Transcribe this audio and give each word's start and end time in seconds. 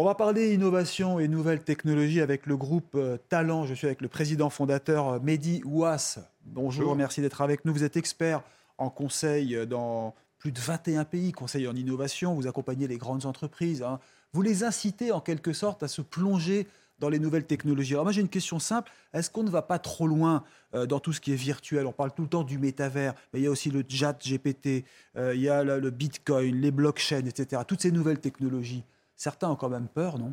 On 0.00 0.04
va 0.06 0.14
parler 0.14 0.54
innovation 0.54 1.20
et 1.20 1.28
nouvelles 1.28 1.62
technologies 1.62 2.22
avec 2.22 2.46
le 2.46 2.56
groupe 2.56 2.94
euh, 2.94 3.18
Talent. 3.28 3.66
Je 3.66 3.74
suis 3.74 3.86
avec 3.86 4.00
le 4.00 4.08
président 4.08 4.48
fondateur 4.48 5.08
euh, 5.08 5.18
Mehdi 5.20 5.60
Ouas. 5.66 6.20
Bonjour, 6.46 6.84
Bonjour. 6.84 6.96
merci 6.96 7.20
d'être 7.20 7.42
avec 7.42 7.66
nous. 7.66 7.74
Vous 7.74 7.84
êtes 7.84 7.98
expert 7.98 8.40
en 8.78 8.88
conseil 8.88 9.54
euh, 9.54 9.66
dans 9.66 10.14
plus 10.38 10.52
de 10.52 10.58
21 10.58 11.04
pays, 11.04 11.32
conseil 11.32 11.68
en 11.68 11.76
innovation. 11.76 12.34
Vous 12.34 12.46
accompagnez 12.46 12.88
les 12.88 12.96
grandes 12.96 13.26
entreprises. 13.26 13.82
hein. 13.82 14.00
Vous 14.32 14.40
les 14.40 14.64
incitez 14.64 15.12
en 15.12 15.20
quelque 15.20 15.52
sorte 15.52 15.82
à 15.82 15.88
se 15.88 16.00
plonger 16.00 16.66
dans 16.98 17.10
les 17.10 17.18
nouvelles 17.18 17.44
technologies. 17.44 17.92
Alors 17.92 18.06
moi 18.06 18.12
j'ai 18.12 18.22
une 18.22 18.30
question 18.30 18.58
simple. 18.58 18.90
Est-ce 19.12 19.28
qu'on 19.28 19.42
ne 19.42 19.50
va 19.50 19.60
pas 19.60 19.78
trop 19.78 20.06
loin 20.06 20.44
dans 20.72 20.98
tout 20.98 21.12
ce 21.12 21.20
qui 21.20 21.32
est 21.32 21.36
virtuel? 21.36 21.86
On 21.86 21.92
parle 21.92 22.12
tout 22.14 22.22
le 22.22 22.28
temps 22.28 22.42
du 22.42 22.56
métavers, 22.58 23.12
mais 23.34 23.40
il 23.40 23.42
y 23.42 23.46
a 23.46 23.50
aussi 23.50 23.70
le 23.70 23.84
chat 23.86 24.16
GPT, 24.22 24.84
il 25.16 25.40
y 25.40 25.48
a 25.50 25.62
le 25.64 25.90
Bitcoin, 25.90 26.56
les 26.56 26.70
blockchains, 26.70 27.26
etc. 27.26 27.62
Toutes 27.66 27.80
ces 27.82 27.90
nouvelles 27.90 28.20
technologies. 28.20 28.84
Certains 29.20 29.50
ont 29.50 29.56
quand 29.56 29.68
même 29.68 29.86
peur, 29.86 30.18
non? 30.18 30.32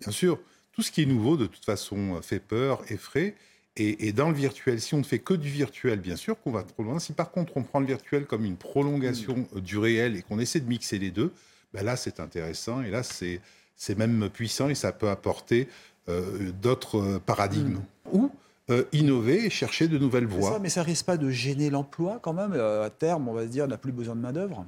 Bien 0.00 0.10
sûr, 0.10 0.40
tout 0.72 0.82
ce 0.82 0.90
qui 0.90 1.02
est 1.02 1.06
nouveau, 1.06 1.36
de 1.36 1.46
toute 1.46 1.64
façon, 1.64 2.20
fait 2.20 2.40
peur, 2.40 2.82
effraie. 2.88 3.36
Et, 3.76 4.08
et 4.08 4.12
dans 4.12 4.28
le 4.28 4.34
virtuel, 4.34 4.80
si 4.80 4.92
on 4.94 4.98
ne 4.98 5.04
fait 5.04 5.20
que 5.20 5.34
du 5.34 5.48
virtuel, 5.48 6.00
bien 6.00 6.16
sûr 6.16 6.34
qu'on 6.40 6.50
va 6.50 6.64
trop 6.64 6.82
loin. 6.82 6.98
Si 6.98 7.12
par 7.12 7.30
contre 7.30 7.52
on 7.56 7.62
prend 7.62 7.78
le 7.78 7.86
virtuel 7.86 8.26
comme 8.26 8.44
une 8.44 8.56
prolongation 8.56 9.46
euh, 9.54 9.60
du 9.60 9.78
réel 9.78 10.16
et 10.16 10.22
qu'on 10.22 10.40
essaie 10.40 10.58
de 10.58 10.68
mixer 10.68 10.98
les 10.98 11.12
deux, 11.12 11.32
ben 11.72 11.84
là 11.84 11.94
c'est 11.94 12.18
intéressant 12.18 12.82
et 12.82 12.90
là 12.90 13.04
c'est 13.04 13.40
c'est 13.76 13.96
même 13.96 14.28
puissant 14.30 14.68
et 14.68 14.74
ça 14.74 14.90
peut 14.90 15.10
apporter 15.10 15.68
euh, 16.08 16.50
d'autres 16.60 16.98
euh, 17.00 17.18
paradigmes. 17.24 17.80
Ou 18.12 18.32
euh, 18.70 18.82
innover 18.92 19.44
et 19.46 19.50
chercher 19.50 19.86
de 19.88 19.98
nouvelles 19.98 20.26
voies. 20.26 20.52
ça, 20.54 20.58
mais 20.58 20.70
ça 20.70 20.82
risque 20.82 21.06
pas 21.06 21.16
de 21.18 21.30
gêner 21.30 21.70
l'emploi 21.70 22.18
quand 22.20 22.32
même 22.32 22.52
Euh, 22.54 22.84
À 22.86 22.90
terme, 22.90 23.28
on 23.28 23.32
va 23.32 23.42
se 23.42 23.48
dire, 23.48 23.64
on 23.64 23.68
n'a 23.68 23.76
plus 23.78 23.92
besoin 23.92 24.16
de 24.16 24.20
main-d'œuvre. 24.20 24.64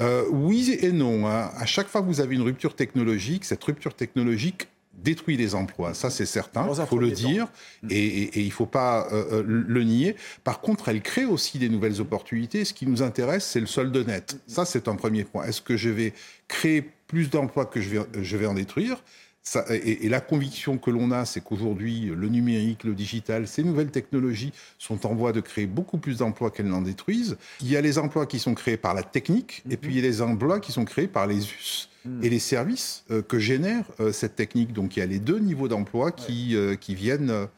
Euh, 0.00 0.24
oui 0.30 0.78
et 0.80 0.92
non. 0.92 1.26
hein. 1.26 1.50
À 1.56 1.66
chaque 1.66 1.88
fois 1.88 2.00
que 2.02 2.06
vous 2.06 2.20
avez 2.20 2.34
une 2.36 2.42
rupture 2.42 2.74
technologique, 2.76 3.44
cette 3.44 3.62
rupture 3.64 3.94
technologique 3.94 4.68
détruit 4.94 5.36
les 5.36 5.54
emplois. 5.54 5.94
Ça, 5.94 6.10
c'est 6.10 6.26
certain. 6.26 6.62
Un 6.62 6.74
Il 6.74 6.86
faut 6.86 6.98
le 6.98 7.10
dire 7.10 7.46
et, 7.88 7.96
et- 8.04 8.38
et 8.38 8.40
il 8.42 8.46
ne 8.46 8.52
faut 8.52 8.66
pas 8.66 9.06
euh, 9.12 9.24
euh, 9.40 9.44
le 9.46 9.84
nier. 9.84 10.16
Par 10.44 10.60
contre, 10.60 10.88
elle 10.88 11.02
crée 11.02 11.24
aussi 11.24 11.58
des 11.58 11.68
nouvelles 11.68 12.00
opportunités. 12.00 12.64
Ce 12.64 12.74
qui 12.74 12.84
nous 12.86 13.00
intéresse, 13.02 13.44
c'est 13.46 13.60
le 13.60 13.66
solde 13.66 13.96
net. 14.06 14.38
Ça, 14.48 14.64
c'est 14.64 14.88
un 14.88 14.96
premier 14.96 15.24
point. 15.24 15.44
Est-ce 15.44 15.62
que 15.62 15.76
je 15.76 15.88
vais 15.90 16.14
créer 16.48 16.82
plus 17.06 17.30
d'emplois 17.30 17.64
que 17.66 17.80
je 17.80 17.88
vais, 17.90 18.00
je 18.22 18.36
vais 18.36 18.46
en 18.46 18.54
détruire? 18.54 19.02
Ça, 19.48 19.64
et, 19.70 20.04
et 20.04 20.08
la 20.10 20.20
conviction 20.20 20.76
que 20.76 20.90
l'on 20.90 21.10
a, 21.10 21.24
c'est 21.24 21.40
qu'aujourd'hui, 21.40 22.12
le 22.14 22.28
numérique, 22.28 22.84
le 22.84 22.94
digital, 22.94 23.48
ces 23.48 23.64
nouvelles 23.64 23.90
technologies 23.90 24.52
sont 24.78 25.06
en 25.06 25.14
voie 25.14 25.32
de 25.32 25.40
créer 25.40 25.66
beaucoup 25.66 25.96
plus 25.96 26.18
d'emplois 26.18 26.50
qu'elles 26.50 26.68
n'en 26.68 26.82
détruisent. 26.82 27.38
Il 27.62 27.70
y 27.70 27.76
a 27.76 27.80
les 27.80 27.96
emplois 27.96 28.26
qui 28.26 28.38
sont 28.38 28.54
créés 28.54 28.76
par 28.76 28.92
la 28.92 29.02
technique, 29.02 29.62
et 29.70 29.78
puis 29.78 29.92
il 29.92 29.96
y 29.96 30.00
a 30.00 30.02
les 30.02 30.20
emplois 30.20 30.60
qui 30.60 30.70
sont 30.70 30.84
créés 30.84 31.08
par 31.08 31.26
les 31.26 31.38
us 31.38 31.88
et 32.22 32.30
les 32.30 32.38
services 32.38 33.04
euh, 33.10 33.22
que 33.22 33.38
génère 33.38 33.84
euh, 34.00 34.12
cette 34.12 34.36
technique. 34.36 34.72
Donc 34.72 34.96
il 34.96 35.00
y 35.00 35.02
a 35.02 35.06
les 35.06 35.18
deux 35.18 35.38
niveaux 35.38 35.68
d'emploi 35.68 36.12
qui, 36.12 36.54
euh, 36.56 36.74
qui 36.74 36.94
viennent. 36.94 37.48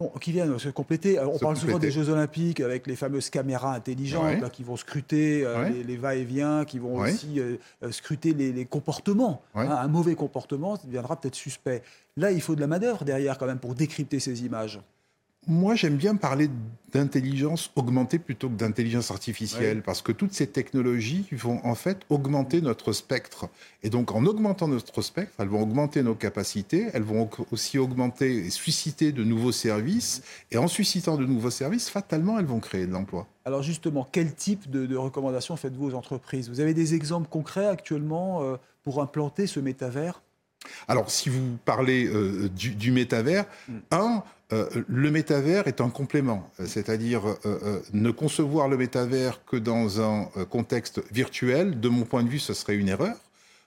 Euh, 0.00 0.04
Bon, 0.04 0.10
qui 0.18 0.32
viennent 0.32 0.58
se 0.58 0.68
compléter. 0.68 1.18
Alors, 1.18 1.32
on 1.34 1.38
Se 1.38 1.40
parle 1.44 1.56
souvent 1.56 1.78
des 1.78 1.90
Jeux 1.90 2.08
Olympiques 2.10 2.60
avec 2.60 2.86
les 2.86 2.96
fameuses 2.96 3.30
caméras 3.30 3.74
intelligentes 3.74 4.24
Ouais. 4.24 4.40
là, 4.40 4.50
qui 4.50 4.62
vont 4.62 4.76
scruter 4.76 5.44
euh, 5.44 5.62
Ouais. 5.62 5.70
les, 5.70 5.84
les 5.84 5.96
va-et-vient, 5.96 6.64
qui 6.64 6.78
vont 6.78 6.98
Ouais. 7.00 7.12
aussi 7.12 7.40
euh, 7.40 7.56
euh, 7.82 7.90
scruter 7.92 8.34
les, 8.34 8.52
les 8.52 8.64
comportements. 8.66 9.42
Hein, 9.54 9.68
un 9.70 9.88
mauvais 9.88 10.14
comportement 10.14 10.76
deviendra 10.84 11.18
peut-être 11.20 11.34
suspect. 11.34 11.82
Là, 12.16 12.30
il 12.30 12.40
faut 12.40 12.54
de 12.54 12.60
la 12.60 12.66
main-d'œuvre 12.66 13.04
derrière 13.04 13.38
quand 13.38 13.46
même 13.46 13.58
pour 13.58 13.74
décrypter 13.74 14.20
ces 14.20 14.44
images. 14.44 14.80
Moi, 15.48 15.76
j'aime 15.76 15.96
bien 15.96 16.16
parler 16.16 16.50
d'intelligence 16.92 17.70
augmentée 17.76 18.18
plutôt 18.18 18.48
que 18.48 18.54
d'intelligence 18.54 19.10
artificielle, 19.12 19.76
Ouais. 19.76 19.82
parce 19.84 20.02
que 20.02 20.10
toutes 20.10 20.32
ces 20.32 20.46
technologies 20.48 21.26
vont 21.32 21.60
en 21.64 21.74
fait 21.74 21.98
augmenter 22.08 22.60
notre 22.60 22.92
spectre. 22.92 23.48
Et 23.84 23.90
donc, 23.90 24.12
en 24.12 24.24
augmentant 24.26 24.66
notre 24.66 25.02
spectre, 25.02 25.34
elles 25.38 25.48
vont 25.48 25.62
augmenter 25.62 26.02
nos 26.02 26.14
capacités, 26.14 26.88
elles 26.94 27.02
vont 27.02 27.22
au- 27.38 27.46
aussi 27.52 27.78
augmenter 27.78 28.46
et 28.46 28.50
susciter 28.50 29.12
de 29.12 29.22
nouveaux 29.24 29.52
services. 29.52 30.22
Et 30.50 30.56
en 30.58 30.66
suscitant 30.68 31.16
de 31.16 31.26
nouveaux 31.26 31.50
services, 31.50 31.90
fatalement, 31.90 32.38
elles 32.40 32.46
vont 32.46 32.60
créer 32.60 32.86
de 32.86 32.92
l'emploi. 32.92 33.28
Alors 33.44 33.62
justement, 33.62 34.08
quel 34.10 34.34
type 34.34 34.68
de, 34.68 34.86
de 34.86 34.96
recommandations 34.96 35.56
faites-vous 35.56 35.90
aux 35.90 35.94
entreprises? 35.94 36.48
Vous 36.48 36.58
avez 36.60 36.74
des 36.74 36.94
exemples 36.94 37.28
concrets 37.28 37.66
actuellement 37.68 38.42
euh, 38.42 38.56
pour 38.82 39.00
implanter 39.00 39.46
ce 39.46 39.60
métavers? 39.60 40.22
Alors, 40.88 41.10
si 41.12 41.28
vous 41.28 41.56
parlez 41.64 42.06
euh, 42.06 42.48
du, 42.48 42.70
du 42.74 42.90
métavers, 42.90 43.44
Mm. 43.68 43.72
un, 43.92 44.22
euh, 44.52 44.68
le 44.86 45.10
métavers 45.10 45.66
est 45.66 45.80
un 45.80 45.90
complément, 45.90 46.50
Euh, 46.60 46.66
c'est-à-dire 46.66 47.22
euh, 47.44 47.80
ne 47.92 48.10
concevoir 48.10 48.68
le 48.68 48.76
métavers 48.76 49.44
que 49.44 49.56
dans 49.56 50.00
un 50.00 50.28
contexte 50.48 51.02
virtuel, 51.12 51.80
de 51.80 51.88
mon 51.88 52.04
point 52.04 52.22
de 52.22 52.28
vue, 52.28 52.38
ce 52.38 52.54
serait 52.54 52.76
une 52.76 52.88
erreur. 52.88 53.16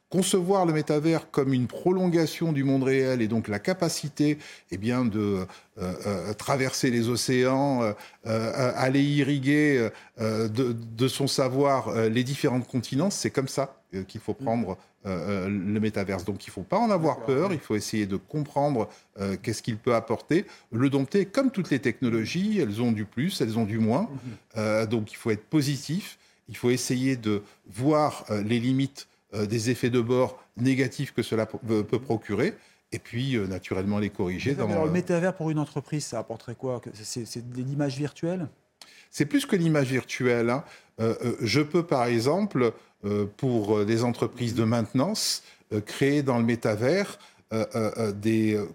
Concevoir 0.09 0.65
le 0.65 0.73
métavers 0.73 1.29
comme 1.29 1.53
une 1.53 1.67
prolongation 1.67 2.51
du 2.51 2.63
monde 2.63 2.81
réel 2.81 3.21
et 3.21 3.27
donc 3.27 3.47
la 3.47 3.59
capacité 3.59 4.39
eh 4.71 4.77
bien, 4.77 5.05
de 5.05 5.45
euh, 5.77 5.93
euh, 6.07 6.33
traverser 6.33 6.89
les 6.89 7.09
océans, 7.09 7.83
euh, 7.83 7.93
euh, 8.25 8.71
aller 8.75 9.03
irriguer 9.03 9.89
euh, 10.19 10.47
de, 10.47 10.73
de 10.73 11.07
son 11.07 11.27
savoir 11.27 11.89
euh, 11.89 12.09
les 12.09 12.23
différents 12.23 12.61
continents, 12.61 13.11
c'est 13.11 13.29
comme 13.29 13.47
ça 13.47 13.75
qu'il 14.07 14.19
faut 14.19 14.33
prendre 14.33 14.77
euh, 15.05 15.45
euh, 15.45 15.47
le 15.47 15.79
métaverse. 15.79 16.25
Donc 16.25 16.45
il 16.45 16.49
ne 16.49 16.53
faut 16.53 16.63
pas 16.63 16.77
en 16.77 16.89
avoir 16.89 17.25
peur, 17.25 17.53
il 17.53 17.59
faut 17.59 17.75
essayer 17.75 18.07
de 18.07 18.17
comprendre 18.17 18.89
euh, 19.19 19.37
qu'est-ce 19.41 19.61
qu'il 19.61 19.77
peut 19.77 19.93
apporter, 19.95 20.45
le 20.71 20.89
dompter 20.89 21.25
comme 21.25 21.51
toutes 21.51 21.69
les 21.69 21.79
technologies, 21.79 22.59
elles 22.59 22.81
ont 22.81 22.91
du 22.91 23.05
plus, 23.05 23.41
elles 23.41 23.59
ont 23.59 23.65
du 23.65 23.77
moins. 23.77 24.09
Euh, 24.57 24.87
donc 24.87 25.11
il 25.11 25.15
faut 25.15 25.29
être 25.29 25.45
positif, 25.45 26.17
il 26.47 26.57
faut 26.57 26.71
essayer 26.71 27.15
de 27.15 27.43
voir 27.67 28.25
les 28.43 28.59
limites 28.59 29.07
euh, 29.34 29.45
des 29.45 29.69
effets 29.69 29.90
de 29.90 30.01
bord 30.01 30.44
négatifs 30.57 31.13
que 31.13 31.22
cela 31.23 31.45
peut, 31.45 31.84
peut 31.84 32.00
procurer, 32.00 32.53
et 32.91 33.00
puis 33.00 33.35
euh, 33.35 33.47
naturellement 33.47 34.00
les 34.00 34.09
corriger. 34.09 34.56
Dans, 34.56 34.69
Alors 34.69 34.85
le 34.85 34.90
euh, 34.90 34.94
métavers 34.94 35.35
pour 35.35 35.50
une 35.51 35.59
entreprise, 35.59 36.06
ça 36.06 36.19
apporterait 36.19 36.56
quoi? 36.56 36.81
C'est 36.94 37.50
de 37.50 37.62
l'image 37.62 37.97
virtuelle? 37.97 38.47
C'est 39.12 39.25
plus 39.25 39.45
que 39.45 39.56
l'image 39.56 39.91
virtuelle. 39.91 40.50
hein. 40.50 40.63
Euh, 41.00 41.16
euh, 41.23 41.35
je 41.41 41.62
peux, 41.62 41.84
par 41.84 42.06
exemple, 42.06 42.73
euh, 43.06 43.25
pour 43.38 43.78
euh, 43.78 43.85
des 43.85 44.03
entreprises 44.03 44.56
de 44.56 44.63
maintenance, 44.63 45.44
euh, 45.72 45.81
créer 45.81 46.23
dans 46.23 46.38
le 46.38 46.44
métavers 46.44 47.18
euh, 47.53 47.66
euh, 47.75 47.91
euh, 47.97 48.12
des, 48.12 48.56
euh, 48.56 48.68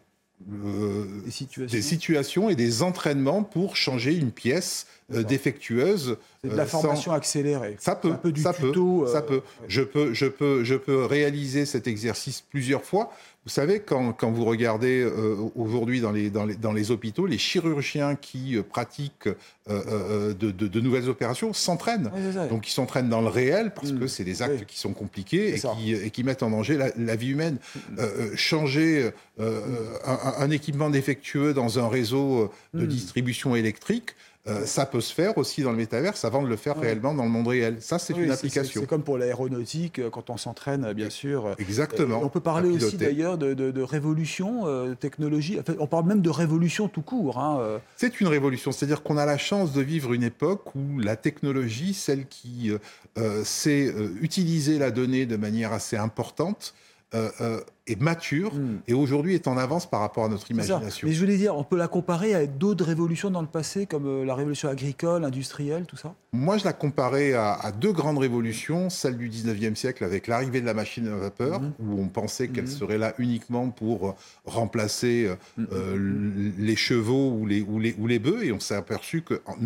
euh, 0.51 1.07
Des 1.25 1.31
situations 1.31 1.77
des 1.77 1.83
situations 1.83 2.51
et 2.51 2.57
des 2.57 2.83
entraînements 2.83 3.43
pour 3.45 3.77
changer 3.77 4.15
une 4.15 4.33
pièce 4.33 4.87
euh. 4.87 4.94
Défectueuse. 5.11 6.17
C'est 6.43 6.49
de 6.49 6.55
euh, 6.55 6.57
la 6.57 6.67
sans- 6.67 6.81
formation 6.81 7.13
accélérée. 7.13 7.77
Ça 7.79 7.95
peut, 7.95 8.11
un 8.13 8.15
peu 8.15 8.33
du 8.33 8.43
ça 8.43 8.53
tuto, 8.53 9.01
peut, 9.01 9.09
euh, 9.09 9.13
ça 9.13 9.23
peut. 9.23 9.41
Je 9.69 9.83
peux, 9.83 10.15
je 10.15 10.27
peux, 10.27 10.65
je 10.65 10.75
peux 10.75 11.05
réaliser 11.05 11.67
cet 11.67 11.87
exercice 11.87 12.41
plusieurs 12.51 12.85
fois. 12.85 13.13
Vous 13.47 13.51
savez, 13.51 13.81
quand, 13.81 14.15
quand 14.15 14.31
vous 14.31 14.47
regardez 14.47 15.03
euh, 15.03 15.37
aujourd'hui 15.55 16.01
dans 16.01 16.13
les, 16.13 16.31
dans, 16.31 16.47
les, 16.47 16.55
dans 16.55 16.73
les 16.73 16.91
hôpitaux, 16.91 17.27
les 17.27 17.37
chirurgiens 17.37 18.15
qui 18.17 18.57
euh, 18.57 18.63
pratiquent 18.63 19.27
euh, 19.27 19.35
euh, 19.69 20.33
de, 20.33 20.51
de- 20.51 20.67
de 20.67 20.81
nouvelles 20.81 21.11
opérations 21.11 21.53
s'entraînent. 21.53 22.11
Donc, 22.49 22.67
ils 22.69 22.73
s'entraînent 22.73 23.11
dans 23.11 23.21
le 23.21 23.29
réel 23.29 23.73
parce 23.75 23.93
Mm. 23.93 23.99
que 24.01 24.07
c'est 24.07 24.25
des 24.25 24.41
actes 24.41 24.61
Oui. 24.61 24.67
qui 24.67 24.79
sont 24.79 24.95
compliqués 24.95 25.55
et 25.55 25.61
qui, 25.77 25.93
et 25.93 26.11
qui 26.11 26.25
mettent 26.25 26.43
en 26.43 26.49
danger 26.51 26.79
la, 26.79 26.89
la 26.97 27.17
vie 27.17 27.29
humaine. 27.33 27.59
Euh, 27.99 28.03
euh, 28.19 28.31
changer 28.35 29.11
euh, 29.41 29.61
un, 30.07 30.35
un 30.39 30.51
équipement 30.51 30.89
défectueux 30.89 31.53
dans 31.53 31.79
un 31.79 31.89
réseau 31.89 32.51
euh, 32.75 32.79
de 32.79 32.85
Mm. 32.87 32.89
distribution 32.89 33.55
électrique, 33.57 34.15
euh, 34.47 34.67
ça 34.67 34.85
peut 34.85 35.01
se 35.01 35.15
faire 35.15 35.39
aussi 35.39 35.63
dans 35.63 35.71
le 35.71 35.77
métaverse 35.79 36.25
avant 36.25 36.43
de 36.43 36.49
le 36.49 36.57
faire 36.57 36.77
Ouais. 36.77 36.83
réellement 36.89 37.15
dans 37.15 37.25
le 37.25 37.31
monde 37.31 37.49
réel. 37.49 37.77
Ça, 37.81 37.99
c'est 37.99 38.13
Oui, 38.13 38.25
une 38.25 38.31
application. 38.31 38.83
C'est 38.83 38.87
comme 38.87 39.03
pour 39.03 39.17
l'aéronautique, 39.17 39.99
euh, 39.99 40.11
quand 40.11 40.29
on 40.29 40.37
s'entraîne, 40.37 40.93
bien 40.93 41.09
sûr. 41.09 41.47
euh, 41.47 41.55
Exactement. 41.59 42.21
Et 42.21 42.25
on 42.25 42.29
peut 42.29 42.41
parler 42.41 42.69
aussi 42.69 42.97
d'ailleurs 42.99 43.39
de, 43.39 43.55
de- 43.55 43.71
de 43.71 43.83
révolution 43.83 44.67
euh, 44.67 44.95
technologie. 44.95 45.59
Enfin, 45.59 45.75
on 45.79 45.87
parle 45.87 46.05
même 46.07 46.21
de 46.21 46.29
révolution 46.31 46.89
tout 46.89 47.01
court. 47.03 47.39
hein. 47.39 47.81
C'est 47.97 48.21
une 48.21 48.27
révolution, 48.29 48.71
c'est-à-dire 48.71 49.03
qu'on 49.03 49.17
a 49.17 49.25
la 49.27 49.39
chance 49.39 49.73
de 49.73 49.81
vivre 49.81 50.13
une 50.13 50.23
époque 50.23 50.75
où 50.75 50.99
la 50.99 51.17
technologie, 51.17 51.95
celle 51.95 52.27
qui 52.27 52.71
euh, 53.17 53.45
sait 53.45 53.95
utiliser 54.21 54.79
la 54.79 54.91
donnée 54.91 55.25
de 55.27 55.37
manière 55.37 55.73
assez 55.73 55.97
importante, 55.97 56.75
euh, 57.15 57.31
euh, 57.41 57.61
est 57.87 58.01
mature 58.01 58.55
Hmm. 58.55 58.79
et 58.89 58.95
aujourd'hui 58.95 59.35
est 59.35 59.47
en 59.47 59.57
avance 59.59 59.89
par 59.89 60.01
rapport 60.01 60.25
à 60.25 60.29
notre 60.29 60.51
imagination. 60.51 61.07
Mais 61.07 61.13
je 61.13 61.21
voulais 61.21 61.37
dire, 61.37 61.55
on 61.55 61.63
peut 61.63 61.77
la 61.77 61.87
comparer 61.87 62.35
à 62.35 62.47
d'autres 62.47 62.85
révolutions 62.85 63.31
dans 63.31 63.43
le 63.43 63.47
passé, 63.47 63.87
comme 63.87 64.07
euh, 64.07 64.25
la 64.25 64.35
révolution 64.35 64.69
agricole, 64.69 65.25
industrielle, 65.25 65.85
tout 65.87 65.97
ça? 65.97 66.15
Moi, 66.33 66.57
je 66.59 66.65
la 66.65 66.73
comparais 66.73 67.35
à, 67.35 67.53
à 67.53 67.73
deux 67.73 67.93
grandes 67.93 68.19
révolutions, 68.19 68.89
celle 68.91 69.17
du 69.19 69.29
19e 69.29 69.75
siècle 69.77 70.03
avec 70.03 70.27
l'arrivée 70.29 70.61
de 70.61 70.67
la 70.67 70.75
machine 70.75 71.07
à 71.09 71.15
vapeur, 71.17 71.61
Mhm. 71.61 71.73
où 71.81 72.01
on 72.01 72.09
pensait 72.09 72.49
qu'elle 72.49 72.65
Mhm. 72.65 72.71
serait 72.71 72.99
là 72.99 73.15
uniquement 73.19 73.69
pour 73.71 74.17
remplacer 74.45 75.27
euh, 75.27 75.97
Mhm. 75.97 76.53
les 76.59 76.77
chevaux 76.77 77.31
ou 77.33 77.47
les, 77.47 77.61
ou 77.61 77.79
les, 77.79 77.95
ou 77.99 78.07
les 78.07 78.19
bœufs, 78.19 78.45
et 78.45 78.53
on 78.53 78.61
s'est 78.61 78.75
aperçu 78.77 79.23
que 79.23 79.41
en- 79.47 79.57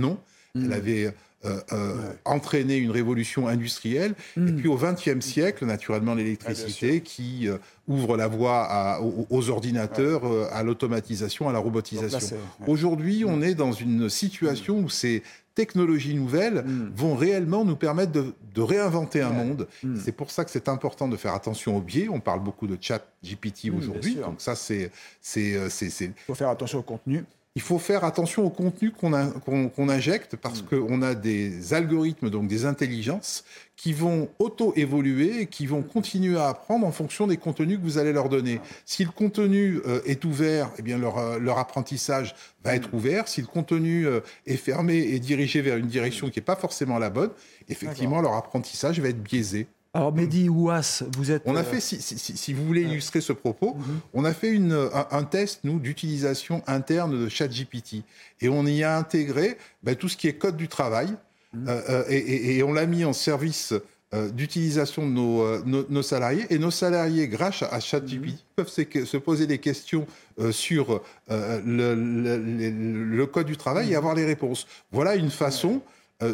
elle 0.62 0.66
Mhm. 0.68 0.72
avait 0.72 1.14
euh, 1.44 1.60
euh, 1.72 1.94
Ouais. 1.94 2.02
entraîné 2.24 2.78
une 2.78 2.90
révolution 2.90 3.46
industrielle. 3.46 4.14
Et 4.36 4.40
Mhm. 4.40 4.56
puis 4.56 4.66
au 4.68 4.76
XXe 4.76 5.20
siècle, 5.24 5.66
naturellement, 5.66 6.14
l'électricité 6.16 7.00
qui 7.00 7.48
euh, 7.48 7.58
ouvre 7.86 8.16
la 8.16 8.26
voie 8.26 8.64
à- 8.64 9.00
aux, 9.00 9.24
aux 9.30 9.48
ordinateurs, 9.48 10.22
à 10.52 10.64
l'automatisation, 10.64 11.48
à 11.48 11.52
la 11.52 11.60
robotisation. 11.60 12.36
ouais. 12.36 12.66
Aujourd'hui, 12.66 13.24
on 13.24 13.40
est 13.40 13.54
dans 13.54 13.70
une 13.70 14.08
situation 14.08 14.80
où 14.80 14.88
ces 14.88 15.22
technologies 15.54 16.14
nouvelles 16.14 16.64
Mm. 16.64 16.90
vont 16.96 17.14
réellement 17.14 17.64
nous 17.64 17.76
permettre 17.76 18.10
de, 18.12 18.34
de 18.54 18.60
réinventer 18.60 19.20
un 19.22 19.30
monde. 19.30 19.68
Mm. 19.84 19.96
C'est 20.04 20.12
pour 20.12 20.32
ça 20.32 20.44
que 20.44 20.50
c'est 20.50 20.68
important 20.68 21.06
de 21.06 21.16
faire 21.16 21.34
attention 21.34 21.76
aux 21.76 21.80
biais. 21.80 22.08
On 22.10 22.18
parle 22.20 22.42
beaucoup 22.42 22.66
de 22.66 22.76
chat 22.80 23.00
GPT 23.22 23.70
Mm, 23.70 23.78
aujourd'hui. 23.78 24.14
Donc 24.16 24.40
ça, 24.40 24.54
c'est- 24.56 24.90
Il 25.36 26.12
faut 26.26 26.34
faire 26.34 26.48
attention 26.48 26.80
au 26.80 26.82
contenu. 26.82 27.24
Il 27.58 27.60
faut 27.60 27.80
faire 27.80 28.04
attention 28.04 28.44
au 28.44 28.50
contenu 28.50 28.92
qu'on, 28.92 29.88
injecte 29.88 30.36
parce 30.36 30.62
Mm. 30.62 30.66
qu'on 30.66 31.02
a 31.02 31.16
des 31.16 31.74
algorithmes, 31.74 32.30
donc 32.30 32.46
des 32.46 32.66
intelligences, 32.66 33.42
qui 33.74 33.92
vont 33.92 34.28
auto-évoluer 34.38 35.40
et 35.40 35.46
qui 35.46 35.66
vont 35.66 35.82
continuer 35.82 36.38
à 36.38 36.50
apprendre 36.50 36.86
en 36.86 36.92
fonction 36.92 37.26
des 37.26 37.36
contenus 37.36 37.78
que 37.78 37.82
vous 37.82 37.98
allez 37.98 38.12
leur 38.12 38.28
donner. 38.28 38.60
Si 38.84 39.04
le 39.04 39.10
contenu 39.10 39.80
euh, 39.88 40.00
est 40.06 40.24
ouvert, 40.24 40.70
eh 40.78 40.82
bien 40.82 40.98
leur, 40.98 41.18
euh, 41.18 41.40
leur 41.40 41.58
apprentissage 41.58 42.36
va 42.62 42.76
être 42.76 42.94
ouvert. 42.94 43.26
Si 43.26 43.40
le 43.40 43.48
contenu 43.48 44.06
euh, 44.06 44.20
est 44.46 44.56
fermé 44.56 44.94
et 44.94 45.18
dirigé 45.18 45.60
vers 45.60 45.78
une 45.78 45.88
direction 45.88 46.30
qui 46.30 46.38
n'est 46.38 46.44
pas 46.44 46.54
forcément 46.54 47.00
la 47.00 47.10
bonne, 47.10 47.30
effectivement, 47.68 48.20
leur 48.20 48.34
apprentissage 48.34 49.00
va 49.00 49.08
être 49.08 49.20
biaisé. 49.20 49.66
Alors, 49.98 50.14
Mehdi 50.14 50.48
Ouas, 50.48 51.02
vous 51.16 51.32
êtes. 51.32 51.42
On 51.44 51.56
a 51.56 51.62
euh, 51.62 51.64
fait, 51.64 51.80
si, 51.80 52.00
si- 52.00 52.20
si- 52.20 52.36
si 52.36 52.52
vous 52.52 52.64
voulez 52.64 52.82
illustrer 52.82 53.20
ce 53.20 53.32
propos, 53.32 53.74
Mhm. 53.74 53.98
on 54.14 54.24
a 54.24 54.32
fait 54.32 54.50
une, 54.50 54.70
un, 54.72 55.08
un 55.10 55.24
test, 55.24 55.62
nous, 55.64 55.80
d'utilisation 55.80 56.62
interne 56.68 57.20
de 57.24 57.28
ChatGPT. 57.28 58.04
Et 58.40 58.48
on 58.48 58.64
y 58.64 58.84
a 58.84 58.96
intégré 58.96 59.58
ben, 59.82 59.96
tout 59.96 60.08
ce 60.08 60.16
qui 60.16 60.28
est 60.28 60.34
code 60.34 60.56
du 60.56 60.68
travail. 60.68 61.08
Mhm. 61.52 61.66
euh, 61.68 61.80
euh, 61.88 62.04
et, 62.10 62.16
et- 62.16 62.56
et 62.58 62.62
on 62.62 62.72
l'a 62.72 62.86
mis 62.86 63.04
en 63.04 63.12
service 63.12 63.74
euh, 64.14 64.30
d'utilisation 64.30 65.04
de 65.04 65.10
nos, 65.12 65.42
euh, 65.42 65.62
nos- 65.66 65.84
nos 65.90 66.02
salariés. 66.02 66.46
Et 66.50 66.58
nos 66.60 66.70
salariés, 66.70 67.26
grâce 67.26 67.64
à 67.64 67.80
ChatGPT, 67.80 68.34
Mhm. 68.34 68.38
peuvent 68.54 68.68
se, 68.68 69.04
se 69.04 69.16
poser 69.16 69.48
des 69.48 69.58
questions 69.58 70.06
euh, 70.38 70.52
sur 70.52 71.02
le, 71.28 71.60
le- 71.66 71.94
le- 72.38 73.04
le 73.16 73.26
code 73.26 73.46
du 73.46 73.56
travail 73.56 73.90
et 73.92 73.96
avoir 73.96 74.14
les 74.14 74.24
réponses. 74.24 74.68
Voilà 74.92 75.16
une 75.16 75.30
façon 75.30 75.82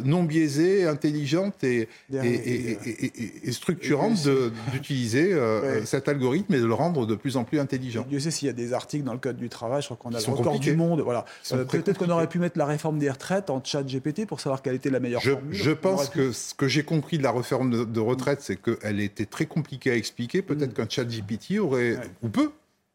non 0.05 0.23
biaisée, 0.23 0.87
intelligente 0.87 1.63
et, 1.63 1.89
structurante 3.51 4.29
d'utiliser 4.73 5.33
euh, 5.33 5.55
Ouais. 5.65 5.87
cet 5.87 6.09
algorithme 6.09 6.55
et 6.55 6.59
de 6.61 6.67
le 6.67 6.75
rendre 6.75 7.07
de 7.07 7.15
plus 7.15 7.37
en 7.37 7.45
plus 7.45 7.59
intelligent. 7.59 8.05
Dieu 8.09 8.19
sait 8.21 8.31
s'il 8.31 8.47
y 8.47 8.51
a 8.51 8.55
des 8.55 8.73
articles 8.73 9.05
dans 9.05 9.13
le 9.13 9.19
code 9.19 9.37
du 9.37 9.49
travail, 9.49 9.83
je 9.83 9.87
crois 9.87 9.97
qu'on 9.99 10.15
a 10.15 10.19
le 10.21 10.33
record 10.33 10.59
du 10.59 10.75
monde. 10.77 11.01
Voilà. 11.01 11.25
Euh, 11.53 11.65
Peut-être 11.65 11.99
qu'on 11.99 12.11
aurait 12.11 12.29
pu 12.29 12.39
mettre 12.39 12.59
la 12.59 12.67
réforme 12.67 12.99
des 12.99 13.11
retraites 13.11 13.51
en 13.51 13.63
chat 13.63 13.83
GPT 13.83 14.27
pour 14.27 14.41
savoir 14.41 14.63
quelle 14.63 14.75
était 14.75 14.91
la 14.91 15.01
meilleure 15.01 15.21
Je, 15.21 15.31
formule. 15.33 15.55
je 15.55 15.71
pense 15.71 16.11
pu- 16.11 16.19
que 16.19 16.33
ce 16.33 16.55
que 16.55 16.69
j'ai 16.69 16.83
compris 16.83 17.19
de 17.19 17.23
la 17.23 17.33
réforme 17.33 17.71
de, 17.71 17.85
de 17.85 18.01
retraite, 18.01 18.41
c'est 18.43 18.57
qu'elle 18.57 19.01
était 19.01 19.27
très 19.27 19.47
compliquée 19.47 19.91
à 19.91 19.97
expliquer. 19.97 20.43
Peut-être 20.43 20.71
Mm. 20.71 20.75
qu'un 20.75 20.89
chat 20.89 21.05
GPT 21.05 21.59
aurait, 21.61 21.97
Ouais. 21.97 22.01
ou 22.23 22.29
peut, 22.29 22.51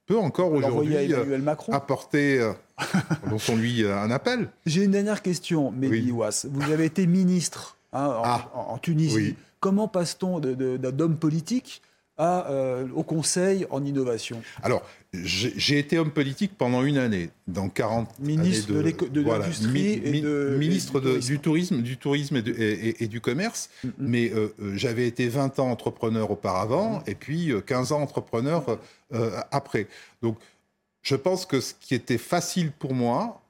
peut 0.05 0.17
encore 0.17 0.51
aujourd'hui 0.51 0.95
euh, 1.13 1.39
apporter, 1.71 2.51
euh, 2.95 3.29
lançons 3.29 3.55
lui 3.55 3.83
euh, 3.83 3.97
un 3.97 4.11
appel. 4.11 4.49
J'ai 4.65 4.83
une 4.83 4.91
dernière 4.91 5.21
question, 5.21 5.71
Mehdi 5.71 6.11
Oui. 6.11 6.27
Vous 6.51 6.71
avez 6.71 6.85
été 6.85 7.05
ministre 7.07 7.77
hein, 7.93 8.05
en, 8.07 8.21
Ah. 8.23 8.51
en- 8.53 8.77
Tunisie. 8.77 9.15
Oui. 9.15 9.35
Comment 9.59 9.87
passe-t-on 9.87 10.39
de- 10.39 10.77
d'homme 10.77 11.17
politique 11.17 11.81
à, 12.17 12.49
euh, 12.49 12.85
au 12.95 13.03
conseil 13.03 13.65
en 13.71 13.83
innovation? 13.85 14.41
Alors, 14.63 14.83
j'ai 15.13 15.79
été 15.79 15.97
homme 15.99 16.11
politique 16.11 16.51
pendant 16.57 16.83
une 16.83 16.97
année, 16.97 17.29
dans 17.47 17.67
40 17.67 18.07
Ministre 18.19 18.71
années 18.77 18.93
de 18.93 19.07
de 19.09 19.21
l'industrie 19.21 20.01
ministre 20.57 20.99
du 21.01 21.07
de- 21.07 21.11
tourisme. 21.11 21.27
du 21.31 21.39
tourisme, 21.39 21.81
du 21.81 21.97
tourisme 21.97 22.35
et, 22.37 22.41
du- 22.41 22.51
et- 22.51 22.89
et- 22.89 23.03
et 23.03 23.07
du 23.07 23.19
commerce. 23.19 23.69
Mm, 23.83 23.87
mm. 23.87 23.91
Mais 23.99 24.31
euh, 24.33 24.53
j'avais 24.75 25.07
été 25.07 25.27
20 25.27 25.59
ans 25.59 25.69
entrepreneur 25.71 26.29
auparavant 26.31 27.03
et 27.07 27.15
puis 27.15 27.51
euh, 27.51 27.59
15 27.61 27.91
ans 27.91 28.01
entrepreneur 28.01 28.77
euh, 29.13 29.31
après. 29.51 29.87
Donc, 30.21 30.37
je 31.01 31.15
pense 31.15 31.45
que 31.45 31.61
ce 31.61 31.73
qui 31.79 31.95
était 31.95 32.17
facile 32.17 32.71
pour 32.71 32.93
moi, 32.93 33.41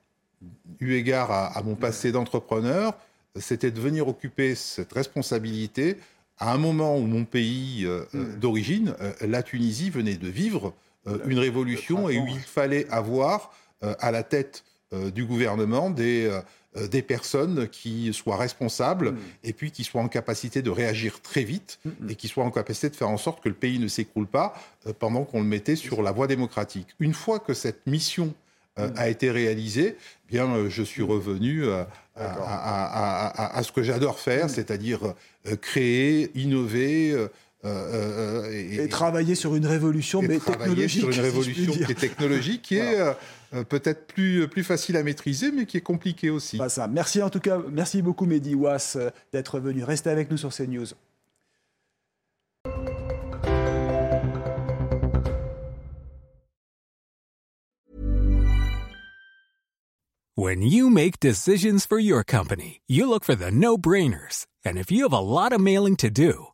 eu 0.79 0.93
égard 0.93 1.31
à, 1.31 1.47
à 1.47 1.61
mon 1.63 1.75
passé 1.75 2.11
d'entrepreneur, 2.11 2.93
c'était 3.35 3.71
de 3.71 3.79
venir 3.79 4.07
occuper 4.07 4.55
cette 4.55 4.93
responsabilité 4.93 5.97
à 6.39 6.53
un 6.53 6.57
moment 6.57 6.97
où 6.97 7.01
mon 7.01 7.25
pays 7.25 7.85
euh, 7.85 8.03
euh, 8.15 8.35
d'origine, 8.37 8.95
euh, 9.01 9.13
la 9.21 9.43
Tunisie, 9.43 9.89
venait 9.89 10.15
de 10.15 10.29
vivre 10.29 10.73
euh, 11.07 11.19
une 11.27 11.39
révolution 11.39 12.09
et 12.09 12.17
où 12.17 12.27
il 12.27 12.39
fallait 12.39 12.87
avoir 12.89 13.53
à 13.81 14.11
la 14.11 14.23
tête 14.23 14.65
du 14.91 15.23
gouvernement 15.23 15.89
des, 15.89 16.29
euh, 16.77 16.87
des 16.87 17.01
personnes 17.01 17.67
qui 17.67 18.13
soient 18.13 18.37
responsables 18.37 19.11
Mm. 19.11 19.17
et 19.43 19.53
puis 19.53 19.71
qui 19.71 19.83
soient 19.83 20.01
en 20.01 20.07
capacité 20.07 20.61
de 20.61 20.69
réagir 20.69 21.21
très 21.21 21.43
vite 21.43 21.79
Mm, 21.83 21.89
mm. 21.89 22.09
et 22.11 22.15
qui 22.15 22.27
soient 22.27 22.43
en 22.43 22.51
capacité 22.51 22.89
de 22.89 22.95
faire 22.95 23.09
en 23.09 23.17
sorte 23.17 23.41
que 23.43 23.49
le 23.49 23.55
pays 23.55 23.79
ne 23.79 23.87
s'écroule 23.87 24.27
pas 24.27 24.53
euh, 24.87 24.93
pendant 24.97 25.23
qu'on 25.23 25.39
le 25.41 25.47
mettait 25.47 25.75
sur 25.75 26.01
la 26.03 26.11
voie 26.11 26.27
démocratique. 26.27 26.87
Une 26.99 27.13
fois 27.13 27.39
que 27.39 27.53
cette 27.53 27.87
mission 27.87 28.33
euh, 28.77 28.89
a 28.95 29.09
été 29.09 29.29
réalisée, 29.31 29.97
eh 30.29 30.31
bien, 30.31 30.69
je 30.69 30.83
suis 30.83 31.01
revenu 31.03 31.65
à, 31.69 31.89
D'accord. 32.15 32.43
à- 32.47 32.85
à- 32.85 33.27
à- 33.27 33.57
à 33.57 33.63
ce 33.63 33.71
que 33.71 33.81
j'adore 33.83 34.19
faire, 34.19 34.49
c'est-à-dire 34.49 35.15
créer, 35.61 36.31
innover. 36.35 37.27
Euh, 37.65 37.67
euh, 37.67 38.43
euh, 38.45 38.83
Et, 38.83 38.87
travailler 38.87 39.35
sur 39.35 39.53
une 39.55 39.65
révolution, 39.65 40.21
mais 40.21 40.39
technologique. 40.39 41.01
sur 41.01 41.09
une 41.09 41.19
révolution 41.19 41.73
qui 41.73 41.91
est 41.91 41.99
technologique, 41.99 42.61
qui 42.61 42.77
est 42.77 42.99
euh, 42.99 43.63
peut-être 43.65 44.07
plus, 44.07 44.47
plus 44.47 44.63
facile 44.63 44.95
à 44.95 45.03
maîtriser, 45.03 45.51
mais 45.51 45.65
qui 45.65 45.75
est 45.75 45.81
compliquée 45.81 46.29
aussi. 46.29 46.57
Ça. 46.69 46.87
Merci 46.87 47.21
en 47.21 47.29
tout 47.29 47.41
cas, 47.41 47.59
merci 47.71 48.01
beaucoup 48.01 48.25
Mehdi 48.25 48.55
Ouas 48.55 48.97
d'être 49.33 49.59
venu. 49.59 49.83
Restez 49.83 50.09
avec 50.09 50.31
nous 50.31 50.37
sur 50.37 50.53
CNews. 50.53 50.87
When 60.39 60.61
you 60.61 60.89
make 60.89 61.19
decisions 61.19 61.85
for 61.85 61.99
your 61.99 62.23
company, 62.23 62.79
you 62.87 63.09
look 63.09 63.25
for 63.25 63.35
the 63.35 63.51
no 63.51 63.77
brainers. 63.77 64.47
And 64.63 64.77
if 64.77 64.89
you 64.89 65.03
have 65.03 65.11
a 65.11 65.19
lot 65.19 65.51
of 65.51 65.59
mailing 65.59 65.97
to 65.97 66.09
do, 66.09 66.53